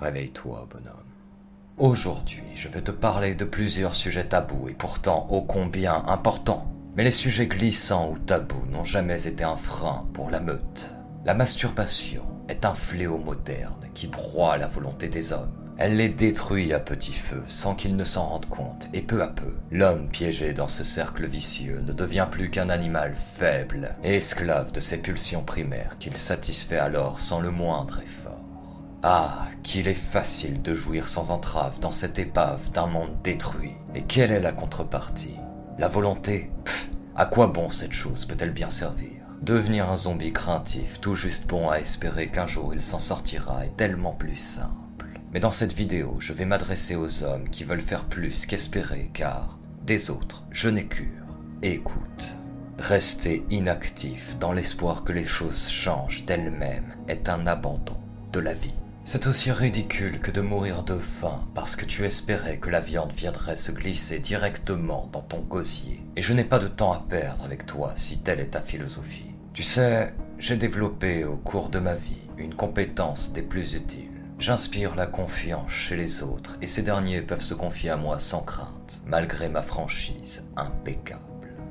[0.00, 1.06] Réveille-toi, bonhomme.
[1.78, 6.72] Aujourd'hui, je vais te parler de plusieurs sujets tabous et pourtant ô combien importants.
[6.96, 10.92] Mais les sujets glissants ou tabous n'ont jamais été un frein pour la meute.
[11.24, 15.52] La masturbation est un fléau moderne qui broie la volonté des hommes.
[15.78, 19.28] Elle les détruit à petit feu sans qu'ils ne s'en rendent compte et peu à
[19.28, 24.72] peu, l'homme piégé dans ce cercle vicieux ne devient plus qu'un animal faible et esclave
[24.72, 28.45] de ses pulsions primaires qu'il satisfait alors sans le moindre effort.
[29.02, 33.74] Ah, qu'il est facile de jouir sans entrave dans cette épave d'un monde détruit.
[33.94, 35.36] Et quelle est la contrepartie?
[35.78, 36.50] La volonté?
[36.64, 38.24] Pff, À quoi bon cette chose?
[38.24, 39.10] Peut-elle bien servir?
[39.42, 43.76] Devenir un zombie craintif, tout juste bon à espérer qu'un jour il s'en sortira, est
[43.76, 45.20] tellement plus simple.
[45.32, 49.58] Mais dans cette vidéo, je vais m'adresser aux hommes qui veulent faire plus qu'espérer, car
[49.84, 51.26] des autres, je n'ai cure.
[51.62, 52.34] Écoute.
[52.78, 57.96] Rester inactif dans l'espoir que les choses changent d'elles-mêmes est un abandon
[58.32, 58.74] de la vie.
[59.08, 63.12] C'est aussi ridicule que de mourir de faim parce que tu espérais que la viande
[63.12, 66.04] viendrait se glisser directement dans ton gosier.
[66.16, 69.30] Et je n'ai pas de temps à perdre avec toi si telle est ta philosophie.
[69.54, 74.10] Tu sais, j'ai développé au cours de ma vie une compétence des plus utiles.
[74.40, 78.42] J'inspire la confiance chez les autres et ces derniers peuvent se confier à moi sans
[78.42, 81.22] crainte, malgré ma franchise impeccable.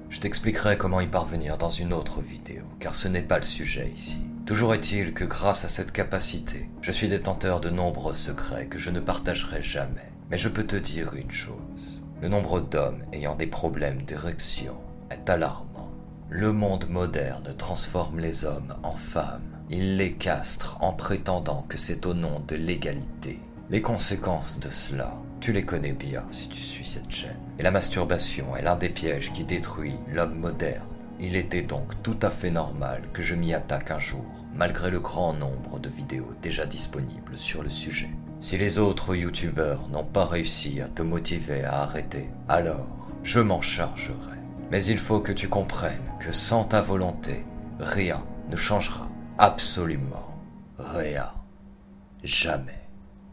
[0.08, 3.92] Je t'expliquerai comment y parvenir dans une autre vidéo, car ce n'est pas le sujet
[3.94, 4.22] ici.
[4.46, 8.92] Toujours est-il que grâce à cette capacité, je suis détenteur de nombreux secrets que je
[8.92, 10.12] ne partagerai jamais.
[10.30, 12.04] Mais je peux te dire une chose.
[12.22, 14.78] Le nombre d'hommes ayant des problèmes d'érection
[15.10, 15.90] est alarmant.
[16.30, 19.64] Le monde moderne transforme les hommes en femmes.
[19.72, 23.40] Il les castre en prétendant que c'est au nom de l'égalité.
[23.72, 27.40] Les conséquences de cela, tu les connais bien si tu suis cette chaîne.
[27.58, 30.86] Et la masturbation est l'un des pièges qui détruit l'homme moderne.
[31.20, 35.00] Il était donc tout à fait normal que je m'y attaque un jour, malgré le
[35.00, 38.10] grand nombre de vidéos déjà disponibles sur le sujet.
[38.42, 43.62] Si les autres youtubeurs n'ont pas réussi à te motiver à arrêter, alors je m'en
[43.62, 44.38] chargerai.
[44.72, 47.46] Mais il faut que tu comprennes que sans ta volonté,
[47.80, 49.10] rien ne changera.
[49.38, 50.36] Absolument
[50.78, 51.32] rien.
[52.24, 52.85] Jamais.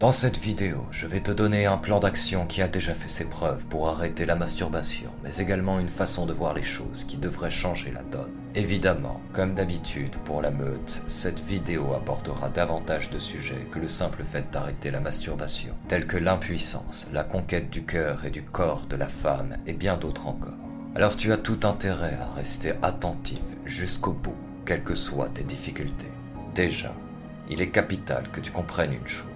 [0.03, 3.25] Dans cette vidéo, je vais te donner un plan d'action qui a déjà fait ses
[3.25, 7.53] preuves pour arrêter la masturbation, mais également une façon de voir les choses qui devrait
[7.53, 8.33] changer la donne.
[8.57, 14.25] Évidemment, comme d'habitude pour la meute, cette vidéo abordera davantage de sujets que le simple
[14.25, 18.97] fait d'arrêter la masturbation, tels que l'impuissance, la conquête du cœur et du corps de
[18.97, 20.59] la femme et bien d'autres encore.
[20.97, 24.35] Alors tu as tout intérêt à rester attentif jusqu'au bout,
[24.67, 26.11] quelles que soient tes difficultés.
[26.57, 26.93] Déjà,
[27.49, 29.32] il est capital que tu comprennes une chose.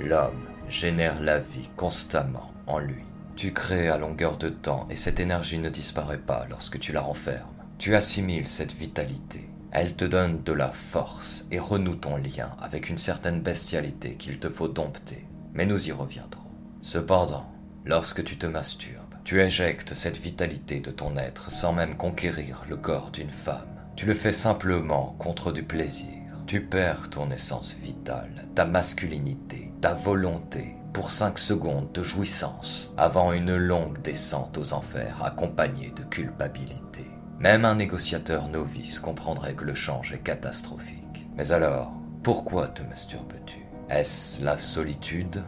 [0.00, 3.02] L'homme génère la vie constamment en lui.
[3.34, 7.00] Tu crées à longueur de temps et cette énergie ne disparaît pas lorsque tu la
[7.00, 7.48] renfermes.
[7.78, 9.48] Tu assimiles cette vitalité.
[9.72, 14.38] Elle te donne de la force et renoue ton lien avec une certaine bestialité qu'il
[14.38, 15.26] te faut dompter.
[15.52, 16.50] Mais nous y reviendrons.
[16.80, 17.52] Cependant,
[17.84, 22.76] lorsque tu te masturbes, tu éjectes cette vitalité de ton être sans même conquérir le
[22.76, 23.68] corps d'une femme.
[23.96, 26.06] Tu le fais simplement contre du plaisir.
[26.46, 33.32] Tu perds ton essence vitale, ta masculinité, ta volonté pour cinq secondes de jouissance avant
[33.32, 37.06] une longue descente aux enfers accompagnée de culpabilité.
[37.38, 41.28] Même un négociateur novice comprendrait que le change est catastrophique.
[41.36, 41.92] Mais alors,
[42.24, 43.58] pourquoi te masturbes-tu?
[43.88, 45.44] Est-ce la solitude,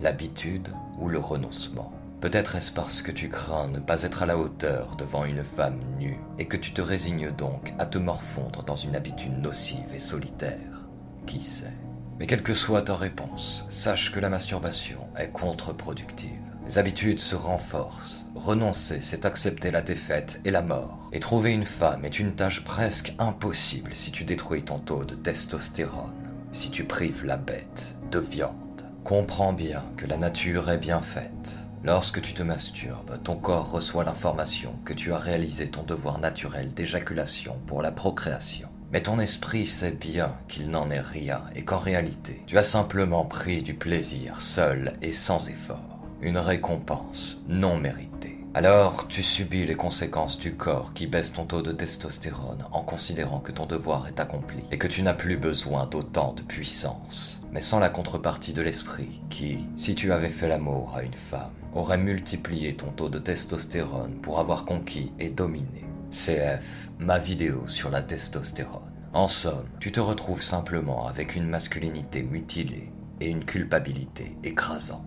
[0.00, 0.68] l'habitude
[0.98, 1.92] ou le renoncement?
[2.20, 5.78] Peut-être est-ce parce que tu crains ne pas être à la hauteur devant une femme
[5.96, 10.00] nue et que tu te résignes donc à te morfondre dans une habitude nocive et
[10.00, 10.88] solitaire?
[11.26, 11.72] Qui sait?
[12.18, 16.40] Mais quelle que soit ta réponse, sache que la masturbation est contre-productive.
[16.66, 18.26] Les habitudes se renforcent.
[18.34, 21.08] Renoncer, c'est accepter la défaite et la mort.
[21.12, 25.14] Et trouver une femme est une tâche presque impossible si tu détruis ton taux de
[25.14, 26.12] testostérone,
[26.52, 28.82] si tu prives la bête de viande.
[29.02, 31.64] Comprends bien que la nature est bien faite.
[31.84, 36.74] Lorsque tu te masturbes, ton corps reçoit l'information que tu as réalisé ton devoir naturel
[36.74, 38.67] d'éjaculation pour la procréation.
[38.92, 43.24] Mais ton esprit sait bien qu'il n'en est rien et qu'en réalité, tu as simplement
[43.24, 48.38] pris du plaisir seul et sans effort, une récompense non méritée.
[48.54, 53.40] Alors tu subis les conséquences du corps qui baisse ton taux de testostérone en considérant
[53.40, 57.60] que ton devoir est accompli et que tu n'as plus besoin d'autant de puissance, mais
[57.60, 61.98] sans la contrepartie de l'esprit qui, si tu avais fait l'amour à une femme, aurait
[61.98, 65.84] multiplié ton taux de testostérone pour avoir conquis et dominé.
[66.10, 68.82] CF ma vidéo sur la testostérone.
[69.12, 75.04] En somme, tu te retrouves simplement avec une masculinité mutilée et une culpabilité écrasante.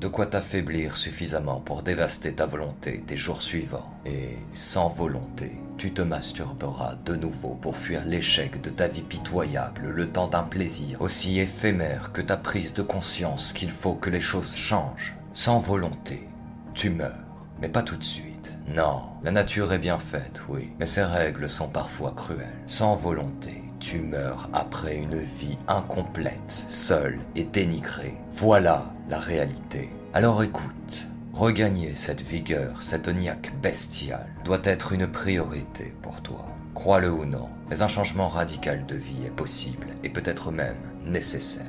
[0.00, 3.90] de quoi t'affaiblir suffisamment pour dévaster ta volonté des jours suivants.
[4.04, 9.88] Et sans volonté, tu te masturberas de nouveau pour fuir l'échec de ta vie pitoyable
[9.88, 14.20] le temps d'un plaisir aussi éphémère que ta prise de conscience qu'il faut que les
[14.20, 15.16] choses changent.
[15.32, 16.28] Sans volonté,
[16.74, 17.24] tu meurs,
[17.60, 18.31] mais pas tout de suite.
[18.74, 22.62] Non, la nature est bien faite, oui, mais ses règles sont parfois cruelles.
[22.66, 28.16] Sans volonté, tu meurs après une vie incomplète, seule et dénigrée.
[28.30, 29.90] Voilà la réalité.
[30.14, 36.46] Alors écoute, regagner cette vigueur, cette niaque bestiale, doit être une priorité pour toi.
[36.72, 41.66] Crois-le ou non, mais un changement radical de vie est possible et peut-être même nécessaire.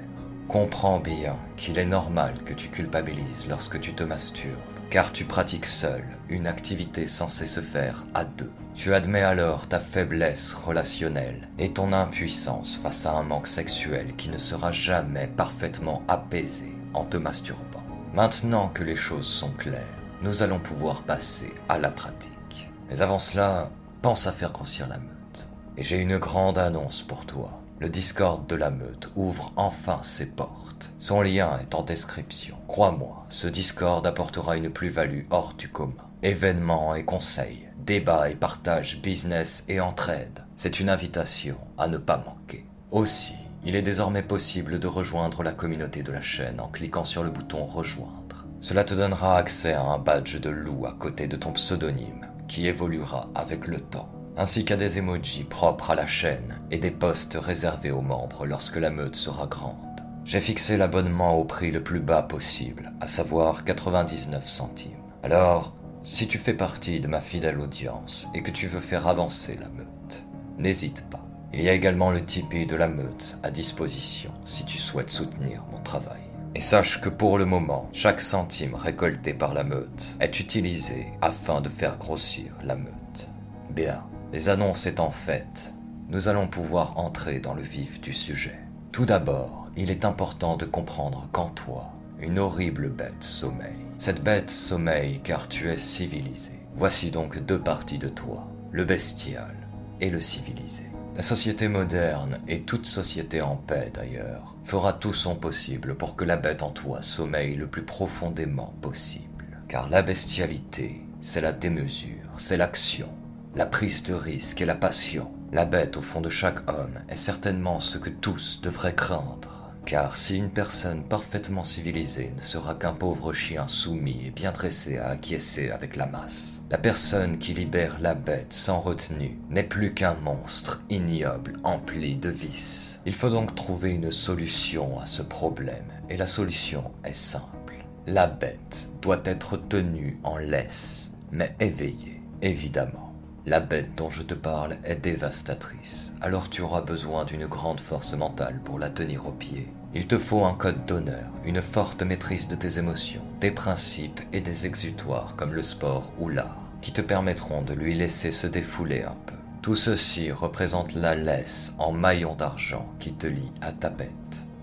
[0.48, 4.52] Comprends bien qu'il est normal que tu culpabilises lorsque tu te masturbes,
[4.94, 8.52] car tu pratiques seul une activité censée se faire à deux.
[8.76, 14.30] Tu admets alors ta faiblesse relationnelle et ton impuissance face à un manque sexuel qui
[14.30, 17.84] ne sera jamais parfaitement apaisé en te masturbant.
[18.14, 19.82] Maintenant que les choses sont claires,
[20.22, 22.70] nous allons pouvoir passer à la pratique.
[22.88, 23.72] Mais avant cela,
[24.04, 25.48] pense à faire grossir la meute.
[25.76, 27.63] Et j'ai une grande annonce pour toi.
[27.80, 30.94] Le Discord de la meute ouvre enfin ses portes.
[31.00, 32.56] Son lien est en description.
[32.68, 36.08] Crois-moi, ce Discord apportera une plus-value hors du commun.
[36.22, 40.46] Événements et conseils, débats et partages, business et entraide.
[40.56, 42.66] C'est une invitation à ne pas manquer.
[42.92, 43.36] Aussi,
[43.66, 47.32] il est désormais possible de rejoindre la communauté de la chaîne en cliquant sur le
[47.32, 48.46] bouton Rejoindre.
[48.62, 52.68] Cela te donnera accès à un badge de loup à côté de ton pseudonyme, qui
[52.68, 57.38] évoluera avec le temps ainsi qu'à des emojis propres à la chaîne et des posts
[57.40, 59.78] réservés aux membres lorsque la meute sera grande.
[60.26, 64.92] J'ai fixé l'abonnement au prix le plus bas possible, à savoir 99 centimes.
[65.22, 69.58] Alors, si tu fais partie de ma fidèle audience et que tu veux faire avancer
[69.60, 70.26] la meute,
[70.58, 71.24] n'hésite pas.
[71.54, 75.64] Il y a également le Tipeee de la meute à disposition si tu souhaites soutenir
[75.72, 76.22] mon travail.
[76.56, 81.62] Et sache que pour le moment, chaque centime récolté par la meute est utilisé afin
[81.62, 83.30] de faire grossir la meute.
[83.70, 84.04] Bien,
[84.34, 85.76] les annonces étant faites,
[86.10, 88.60] nous allons pouvoir entrer dans le vif du sujet.
[88.92, 93.86] Tout d'abord, il est important de comprendre qu'en toi, une horrible bête sommeille.
[94.00, 96.54] Cette bête sommeille car tu es civilisé.
[96.74, 99.56] Voici donc deux parties de toi, le bestial
[100.02, 100.86] et le civilisé.
[101.16, 106.26] La société moderne, et toute société en paix d'ailleurs, fera tout son possible pour que
[106.26, 109.62] la bête en toi sommeille le plus profondément possible.
[109.68, 113.10] Car la bestialité, c'est la démesure, c'est l'action,
[113.56, 115.32] la prise de risque et la passion.
[115.52, 119.72] La bête au fond de chaque homme est certainement ce que tous devraient craindre.
[119.86, 124.98] Car si une personne parfaitement civilisée ne sera qu'un pauvre chien soumis et bien dressé
[124.98, 129.94] à acquiescer avec la masse, la personne qui libère la bête sans retenue n'est plus
[129.94, 133.02] qu'un monstre ignoble empli de vices.
[133.06, 137.86] Il faut donc trouver une solution à ce problème, et la solution est simple.
[138.08, 143.03] La bête doit être tenue en laisse, mais éveillée, évidemment.
[143.46, 148.14] La bête dont je te parle est dévastatrice, alors tu auras besoin d'une grande force
[148.14, 149.68] mentale pour la tenir au pied.
[149.94, 154.40] Il te faut un code d'honneur, une forte maîtrise de tes émotions, des principes et
[154.40, 159.04] des exutoires comme le sport ou l'art, qui te permettront de lui laisser se défouler
[159.04, 159.36] un peu.
[159.62, 164.10] Tout ceci représente la laisse en maillon d'argent qui te lie à ta bête.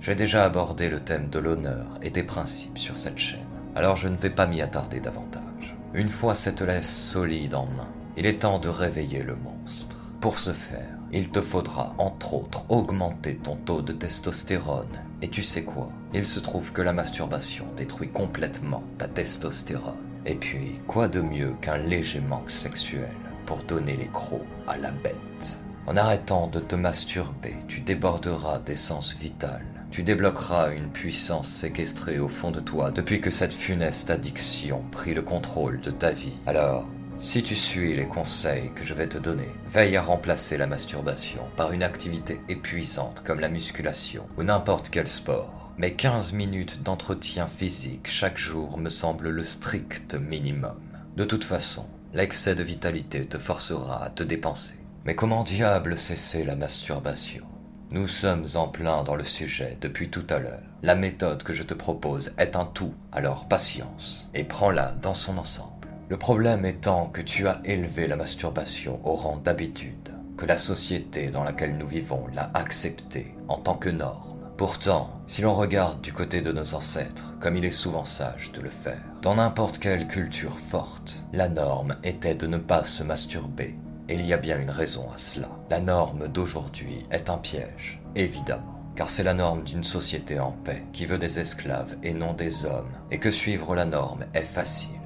[0.00, 3.40] J'ai déjà abordé le thème de l'honneur et des principes sur cette chaîne,
[3.76, 5.76] alors je ne vais pas m'y attarder davantage.
[5.92, 9.98] Une fois cette laisse solide en main, il est temps de réveiller le monstre.
[10.20, 15.00] Pour ce faire, il te faudra entre autres augmenter ton taux de testostérone.
[15.22, 15.90] Et tu sais quoi?
[16.12, 19.96] Il se trouve que la masturbation détruit complètement ta testostérone.
[20.26, 23.14] Et puis, quoi de mieux qu'un léger manque sexuel
[23.46, 25.58] pour donner les crocs à la bête?
[25.86, 29.64] En arrêtant de te masturber, tu déborderas d'essence vitale.
[29.90, 35.14] Tu débloqueras une puissance séquestrée au fond de toi depuis que cette funeste addiction prit
[35.14, 36.38] le contrôle de ta vie.
[36.46, 36.86] Alors,
[37.20, 41.42] si tu suis les conseils que je vais te donner, veille à remplacer la masturbation
[41.54, 45.70] par une activité épuisante comme la musculation ou n'importe quel sport.
[45.76, 50.80] Mais 15 minutes d'entretien physique chaque jour me semble le strict minimum.
[51.16, 54.76] De toute façon, l'excès de vitalité te forcera à te dépenser.
[55.04, 57.44] Mais comment diable cesser la masturbation?
[57.90, 60.62] Nous sommes en plein dans le sujet depuis tout à l'heure.
[60.82, 65.36] La méthode que je te propose est un tout, alors patience, et prends-la dans son
[65.36, 65.69] ensemble.
[66.10, 71.28] Le problème étant que tu as élevé la masturbation au rang d'habitude, que la société
[71.28, 74.36] dans laquelle nous vivons l'a acceptée en tant que norme.
[74.56, 78.60] Pourtant, si l'on regarde du côté de nos ancêtres, comme il est souvent sage de
[78.60, 83.76] le faire, dans n'importe quelle culture forte, la norme était de ne pas se masturber.
[84.08, 85.48] Et il y a bien une raison à cela.
[85.70, 88.80] La norme d'aujourd'hui est un piège, évidemment.
[88.96, 92.66] car c'est la norme d'une société en paix qui veut des esclaves et non des
[92.66, 94.99] hommes, et que suivre la norme est facile.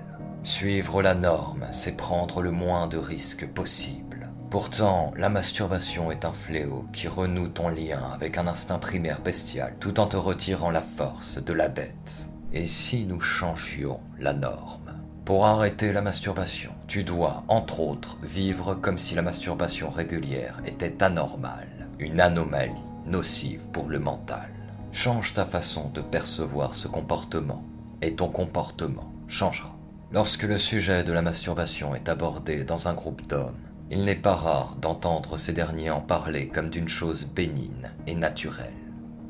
[0.44, 4.28] Suivre la norme, c'est prendre le moins de risques possible.
[4.50, 9.74] Pourtant, la masturbation est un fléau qui renoue ton lien avec un instinct primaire bestial
[9.80, 12.28] tout en te retirant la force de la bête.
[12.52, 14.92] Et si nous changions la norme?
[15.24, 21.02] Pour arrêter la masturbation, tu dois, entre autres, vivre comme si la masturbation régulière était
[21.02, 22.70] anormale, une anomalie
[23.06, 24.50] nocive pour le mental.
[24.92, 27.64] Change ta façon de percevoir ce comportement,
[28.02, 29.73] et ton comportement changera.
[30.14, 33.58] Lorsque le sujet de la masturbation est abordé dans un groupe d'hommes,
[33.90, 38.70] il n'est pas rare d'entendre ces derniers en parler comme d'une chose bénigne et naturelle.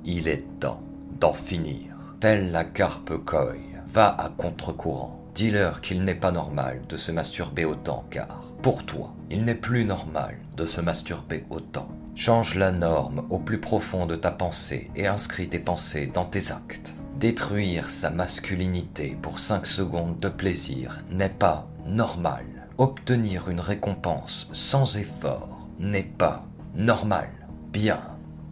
[0.05, 0.83] Il est temps
[1.19, 1.97] d'en finir.
[2.21, 3.55] Telle la carpe koi,
[3.87, 9.15] va à contre-courant Dis-leur qu'il n'est pas normal de se masturber autant, car, pour toi,
[9.31, 11.89] il n'est plus normal de se masturber autant.
[12.15, 16.53] Change la norme au plus profond de ta pensée et inscris tes pensées dans tes
[16.53, 16.95] actes.
[17.25, 22.45] Détruire sa masculinité pour 5 secondes de plaisir n'est pas normal.
[22.77, 27.31] Obtenir une récompense sans effort n'est pas normal.
[27.73, 28.03] Bien.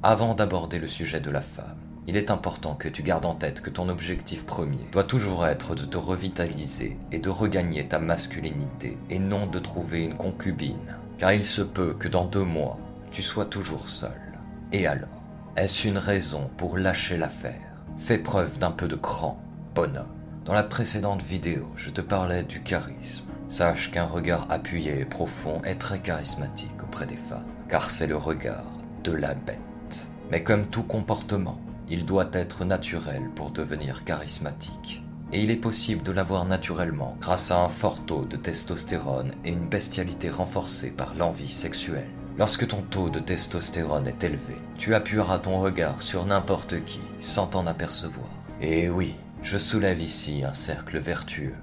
[0.02, 1.76] Avant d'aborder le sujet de la femme,
[2.06, 5.74] il est important que tu gardes en tête que ton objectif premier doit toujours être
[5.74, 11.34] de te revitaliser et de regagner ta masculinité et non de trouver une concubine, car
[11.34, 12.78] il se peut que dans deux mois,
[13.10, 14.40] tu sois toujours seul.
[14.72, 15.20] Et alors
[15.56, 17.71] Est-ce une raison pour lâcher l'affaire?
[17.98, 19.40] Fais preuve d'un peu de cran,
[19.74, 20.06] bonhomme.
[20.44, 23.26] Dans la précédente vidéo, je te parlais du charisme.
[23.46, 28.16] Sache qu'un regard appuyé et profond est très charismatique auprès des femmes, car c'est le
[28.16, 28.64] regard
[29.04, 30.08] de la bête.
[30.30, 35.04] Mais comme tout comportement, il doit être naturel pour devenir charismatique.
[35.32, 39.50] Et il est possible de l'avoir naturellement grâce à un fort taux de testostérone et
[39.50, 42.10] une bestialité renforcée par l'envie sexuelle.
[42.38, 47.46] Lorsque ton taux de testostérone est élevé, tu appuieras ton regard sur n'importe qui sans
[47.46, 48.28] t'en apercevoir.
[48.60, 51.54] Et oui, je soulève ici un cercle vertueux.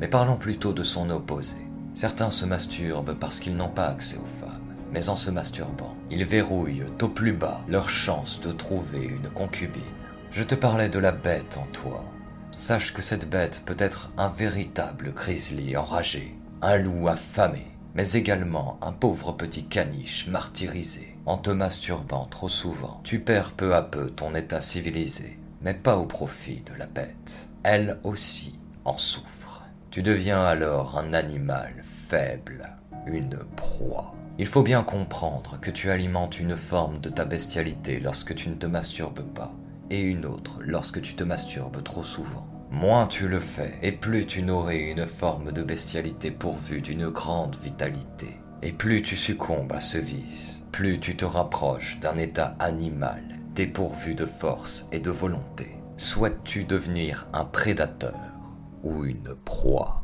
[0.00, 1.56] Mais parlons plutôt de son opposé.
[1.94, 6.24] Certains se masturbent parce qu'ils n'ont pas accès aux femmes mais en se masturbant, ils
[6.24, 9.82] verrouillent au plus bas leur chance de trouver une concubine.
[10.30, 12.04] Je te parlais de la bête en toi.
[12.56, 18.78] Sache que cette bête peut être un véritable grizzly enragé, un loup affamé, mais également
[18.82, 21.16] un pauvre petit caniche martyrisé.
[21.26, 25.96] En te masturbant trop souvent, tu perds peu à peu ton état civilisé, mais pas
[25.96, 27.48] au profit de la bête.
[27.62, 29.62] Elle aussi en souffre.
[29.90, 34.14] Tu deviens alors un animal faible, une proie.
[34.38, 38.54] Il faut bien comprendre que tu alimentes une forme de ta bestialité lorsque tu ne
[38.54, 39.52] te masturbes pas,
[39.90, 42.46] et une autre lorsque tu te masturbes trop souvent.
[42.72, 47.54] Moins tu le fais, et plus tu nourris une forme de bestialité pourvue d'une grande
[47.56, 48.40] vitalité.
[48.62, 53.22] Et plus tu succombes à ce vice, plus tu te rapproches d'un état animal
[53.54, 55.76] dépourvu de force et de volonté.
[55.98, 58.32] Souhaites-tu devenir un prédateur
[58.82, 60.02] ou une proie?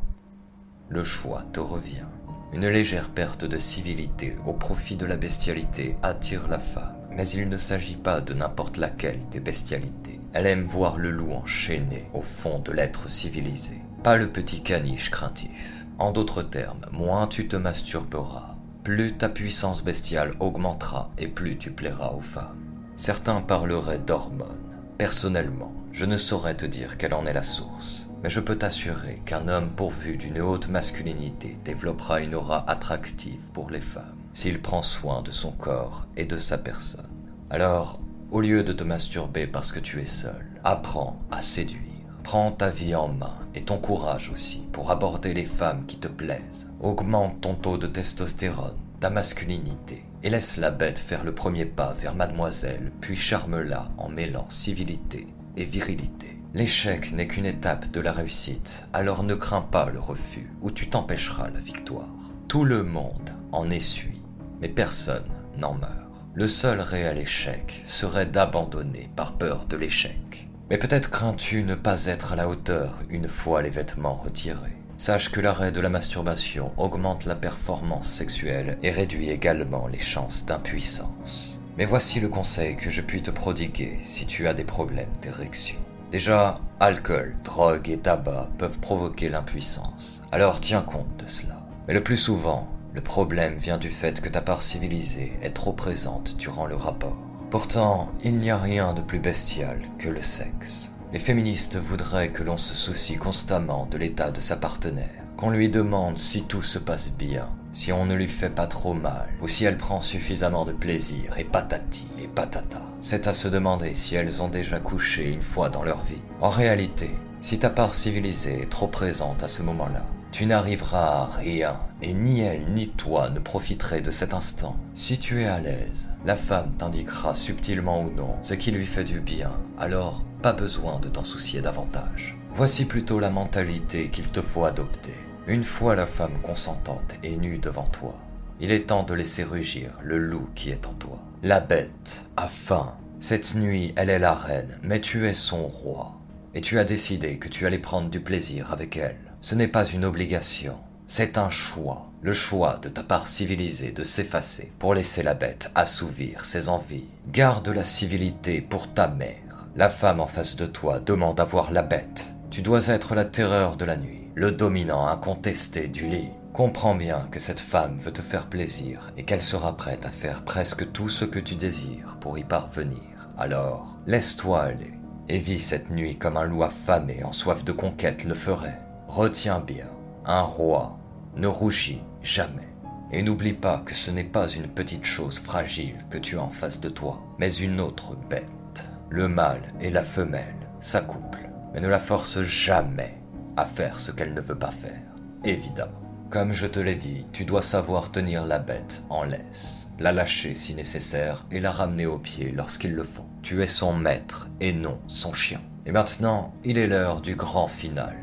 [0.89, 2.05] Le choix te revient.
[2.53, 7.49] Une légère perte de civilité au profit de la bestialité attire la femme, mais il
[7.49, 10.21] ne s'agit pas de n'importe laquelle des bestialités.
[10.31, 15.11] Elle aime voir le loup enchaîné au fond de l'être civilisé, pas le petit caniche
[15.11, 15.83] craintif.
[15.97, 21.71] En d'autres termes, moins tu te masturberas, plus ta puissance bestiale augmentera et plus tu
[21.71, 22.55] plairas aux femmes.
[22.95, 24.77] Certains parleraient d'hormones.
[24.97, 29.21] Personnellement, je ne saurais te dire quelle en est la source mais je peux t'assurer
[29.25, 34.83] qu'un homme pourvu d'une haute masculinité développera une aura attractive pour les femmes s'il prend
[34.83, 37.09] soin de son corps et de sa personne.
[37.49, 37.99] Alors,
[38.31, 41.83] au lieu de te masturber parce que tu es seul, apprends à séduire.
[42.23, 46.07] Prends ta vie en main et ton courage aussi pour aborder les femmes qui te
[46.07, 46.71] plaisent.
[46.79, 51.93] Augmente ton taux de testostérone, ta masculinité, et laisse la bête faire le premier pas
[51.99, 55.27] vers mademoiselle, puis charme-la en mêlant civilité
[55.57, 56.39] et virilité.
[56.53, 60.89] L'échec n'est qu'une étape de la réussite, alors ne crains pas le refus, ou tu
[60.89, 62.07] t'empêcheras la victoire.
[62.47, 64.18] Tout le monde en essuie,
[64.61, 65.93] mais personne n'en meurt.
[66.35, 70.47] Le seul réel échec serait d'abandonner par peur de l'échec.
[70.69, 74.77] Mais peut-être crains-tu ne pas être à la hauteur une fois les vêtements retirés.
[74.97, 80.45] Sache que l'arrêt de la masturbation augmente la performance sexuelle et réduit également les chances
[80.45, 81.59] d'impuissance.
[81.77, 85.79] Mais voici le conseil que je puis te prodiguer si tu as des problèmes d'érection.
[86.11, 90.21] Déjà, alcool, drogue et tabac peuvent provoquer l'impuissance.
[90.31, 91.61] Alors tiens compte de cela.
[91.87, 95.73] Mais le plus souvent, le problème vient du fait que ta part civilisée est trop
[95.73, 97.17] présente durant le rapport.
[97.49, 100.91] Pourtant, il n'y a rien de plus bestial que le sexe.
[101.11, 105.69] Les féministes voudraient que l'on se soucie constamment de l'état de sa partenaire, qu'on lui
[105.69, 109.47] demande si tout se passe bien, si on ne lui fait pas trop mal, ou
[109.47, 112.81] si elle prend suffisamment de plaisir, et patati et patata.
[113.01, 116.21] c'est à se demander si elles ont déjà couché une fois dans leur vie.
[116.41, 117.09] En réalité,
[117.41, 122.13] si ta part civilisée est trop présente à ce moment-là, tu n'arriveras à rien, et
[122.13, 124.77] ni elle ni toi ne profiteraient de cet instant.
[124.93, 129.03] Si tu es à l'aise, la femme t'indiquera subtilement ou non ce qui lui fait
[129.03, 132.37] du bien, alors pas besoin de t'en soucier davantage.
[132.51, 135.13] Voici plutôt la mentalité qu'il te faut adopter.
[135.47, 138.15] Une fois la femme consentante et nue devant toi,
[138.59, 141.19] il est temps de laisser rugir le loup qui est en toi.
[141.41, 142.95] La bête a faim.
[143.19, 146.15] Cette nuit, elle est la reine, mais tu es son roi.
[146.53, 149.17] Et tu as décidé que tu allais prendre du plaisir avec elle.
[149.41, 150.77] Ce n'est pas une obligation,
[151.09, 152.05] c'est un choix.
[152.21, 157.07] Le choix de ta part civilisée de s'effacer pour laisser la bête assouvir ses envies.
[157.31, 159.67] Garde la civilité pour ta mère.
[159.75, 162.35] La femme en face de toi demande à voir la bête.
[162.51, 166.29] Tu dois être la terreur de la nuit, le dominant incontesté du lit.
[166.53, 170.43] Comprends bien que cette femme veut te faire plaisir et qu'elle sera prête à faire
[170.43, 173.01] presque tout ce que tu désires pour y parvenir.
[173.37, 174.93] Alors, laisse-toi aller
[175.27, 178.77] et vis cette nuit comme un loup affamé en soif de conquête le ferait.
[179.07, 179.87] Retiens bien,
[180.25, 180.98] un roi
[181.35, 182.67] ne rougit jamais.
[183.11, 186.51] Et n'oublie pas que ce n'est pas une petite chose fragile que tu as en
[186.51, 188.91] face de toi, mais une autre bête.
[189.09, 193.17] Le mâle et la femelle s'accouplent, mais ne la force jamais
[193.57, 195.01] à faire ce qu'elle ne veut pas faire,
[195.43, 195.99] évidemment.
[196.29, 200.53] Comme je te l'ai dit, tu dois savoir tenir la bête en laisse, la lâcher
[200.53, 203.25] si nécessaire et la ramener au pied lorsqu'il le faut.
[203.41, 205.61] Tu es son maître et non son chien.
[205.87, 208.15] Et maintenant, il est l'heure du grand final.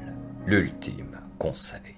[0.47, 1.96] L'ultime conseil.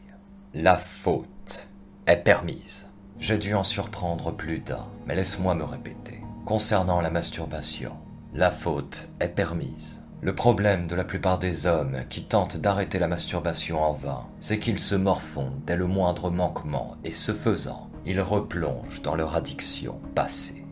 [0.54, 1.68] La faute
[2.06, 2.86] est permise.
[3.20, 6.22] J'ai dû en surprendre plus d'un, mais laisse-moi me répéter.
[6.46, 7.92] Concernant la masturbation,
[8.32, 10.00] la faute est permise.
[10.22, 14.58] Le problème de la plupart des hommes qui tentent d'arrêter la masturbation en vain, c'est
[14.58, 20.00] qu'ils se morfondent dès le moindre manquement et ce faisant, ils replongent dans leur addiction
[20.14, 20.64] passée.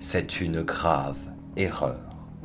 [0.00, 1.18] C'est une grave
[1.54, 2.00] erreur.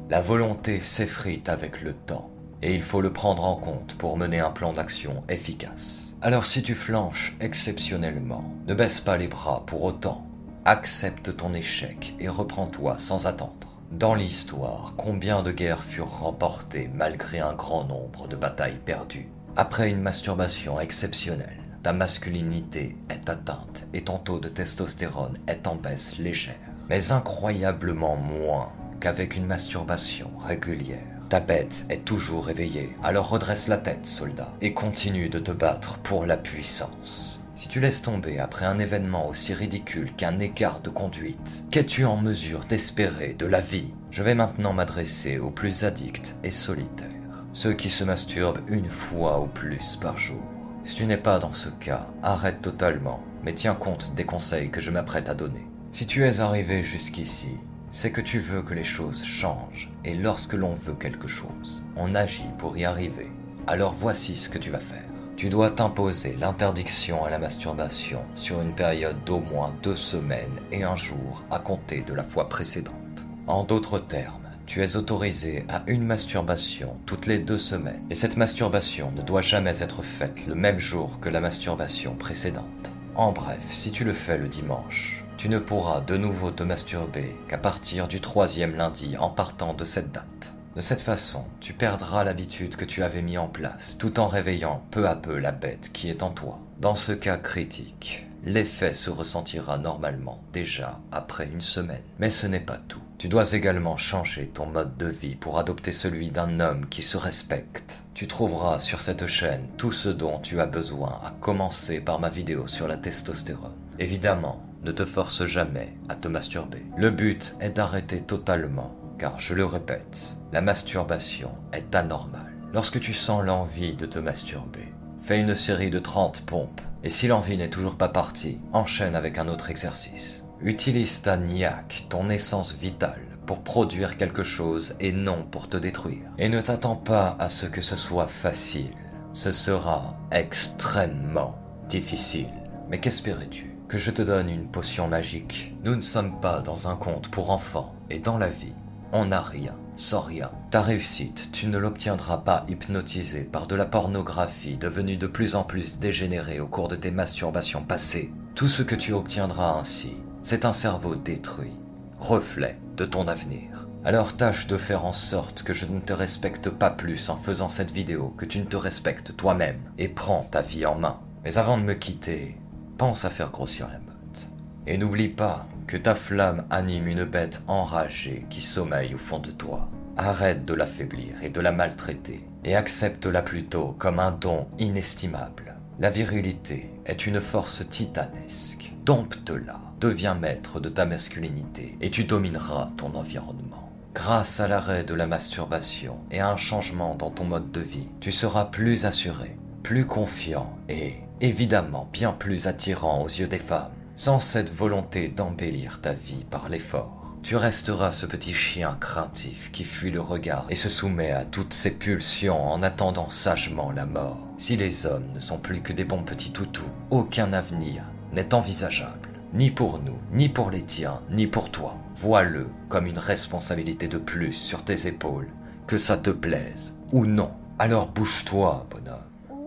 [0.09, 2.32] La volonté s'effrite avec le temps
[2.63, 6.15] et il faut le prendre en compte pour mener un plan d'action efficace.
[6.21, 10.25] Alors si tu flanches exceptionnellement, ne baisse pas les bras pour autant.
[10.63, 13.81] Accepte ton échec et reprends-toi sans attendre.
[13.91, 19.27] Dans l'histoire, combien de guerres furent remportées malgré un grand nombre de batailles perdues?
[19.57, 25.75] Après une masturbation exceptionnelle, ta masculinité est atteinte et ton taux de testostérone est en
[25.75, 26.55] baisse légère,
[26.89, 28.71] mais incroyablement moins
[29.01, 31.12] qu'avec une masturbation régulière.
[31.33, 35.97] Ta bête est toujours éveillée, alors redresse la tête, soldat, et continue de te battre
[35.97, 37.41] pour la puissance.
[37.55, 42.17] Si tu laisses tomber après un événement aussi ridicule qu'un écart de conduite, qu'es-tu en
[42.17, 43.95] mesure d'espérer de la vie?
[44.11, 47.09] Je vais maintenant m'adresser aux plus addicts et solitaires,
[47.51, 50.43] ceux qui se masturbent une fois ou plus par jour.
[50.83, 54.81] Si tu n'es pas dans ce cas, arrête totalement, mais tiens compte des conseils que
[54.81, 55.67] je m'apprête à donner.
[55.91, 57.57] Si tu es arrivé jusqu'ici,
[57.93, 62.15] c'est que tu veux que les choses changent, et lorsque l'on veut quelque chose, on
[62.15, 63.29] agit pour y arriver.
[63.67, 65.03] Alors voici ce que tu vas faire.
[65.37, 70.83] Tu dois t'imposer l'interdiction à la masturbation sur une période d'au moins deux semaines et
[70.83, 73.25] un jour à compter de la fois précédente.
[73.45, 78.37] En d'autres termes, tu es autorisé à une masturbation toutes les deux semaines, et cette
[78.37, 82.91] masturbation ne doit jamais être faite le même jour que la masturbation précédente.
[83.13, 87.35] En bref, si tu le fais le dimanche, tu ne pourras de nouveau te masturber
[87.49, 90.55] qu'à partir du troisième lundi en partant de cette date.
[90.77, 94.85] De cette façon, tu perdras l'habitude que tu avais mis en place, tout en réveillant
[94.89, 96.59] peu à peu la bête qui est en toi.
[96.79, 102.03] Dans ce cas critique, l'effet se ressentira normalement déjà après une semaine.
[102.19, 103.03] Mais ce n'est pas tout.
[103.17, 107.17] Tu dois également changer ton mode de vie pour adopter celui d'un homme qui se
[107.17, 108.05] respecte.
[108.13, 112.29] Tu trouveras sur cette chaîne tout ce dont tu as besoin, à commencer par ma
[112.29, 113.73] vidéo sur la testostérone.
[113.99, 116.85] Évidemment, ne te force jamais à te masturber.
[116.97, 122.53] Le but est d'arrêter totalement, car je le répète, la masturbation est anormale.
[122.73, 124.89] Lorsque tu sens l'envie de te masturber,
[125.21, 129.37] fais une série de 30 pompes, et si l'envie n'est toujours pas partie, enchaîne avec
[129.37, 130.45] un autre exercice.
[130.61, 136.23] Utilise ta niaque, ton essence vitale, pour produire quelque chose et non pour te détruire.
[136.37, 138.93] Et ne t'attends pas à ce que ce soit facile.
[139.33, 142.49] Ce sera extrêmement difficile.
[142.89, 143.72] Mais qu'espérais-tu?
[143.87, 145.75] Que je te donne une potion magique.
[145.83, 148.73] Nous ne sommes pas dans un conte pour enfants, et dans la vie,
[149.11, 150.51] on n'a rien, sans rien.
[150.71, 155.63] Ta réussite, tu ne l'obtiendras pas hypnotisé par de la pornographie devenue de plus en
[155.63, 158.31] plus dégénérée au cours de tes masturbations passées.
[158.55, 161.79] Tout ce que tu obtiendras ainsi, c'est un cerveau détruit,
[162.19, 163.87] reflet de ton avenir.
[164.05, 167.69] Alors tâche de faire en sorte que je ne te respecte pas plus en faisant
[167.69, 171.19] cette vidéo que tu ne te respectes toi-même, et prends ta vie en main.
[171.43, 172.57] Mais avant de me quitter,
[172.97, 174.49] pense à faire grossir la motte.
[174.87, 179.51] Et n'oublie pas que ta flamme anime une bête enragée qui sommeille au fond de
[179.51, 179.89] toi.
[180.17, 185.75] Arrête de l'affaiblir et de la maltraiter, et accepte-la plutôt comme un don inestimable.
[185.99, 188.93] La virilité est une force titanesque.
[189.05, 193.91] Dompte-la, deviens maître de ta masculinité, et tu domineras ton environnement.
[194.13, 198.07] Grâce à l'arrêt de la masturbation et à un changement dans ton mode de vie,
[198.19, 203.91] tu seras plus assuré, plus confiant et, évidemment, bien plus attirant aux yeux des femmes.
[204.15, 209.83] Sans cette volonté d'embellir ta vie par l'effort, tu resteras ce petit chien craintif qui
[209.83, 214.47] fuit le regard et se soumet à toutes ses pulsions en attendant sagement la mort.
[214.57, 219.29] Si les hommes ne sont plus que des bons petits toutous, aucun avenir n'est envisageable,
[219.53, 221.97] ni pour nous, ni pour les tiens, ni pour toi.
[222.15, 225.49] Vois-le comme une responsabilité de plus sur tes épaules,
[225.87, 227.51] que ça te plaise ou non.
[227.79, 229.57] Alors bouge-toi, bonhomme,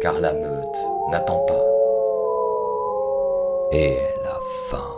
[0.00, 1.64] car la meute n'attend pas.
[3.72, 4.95] Et la fin.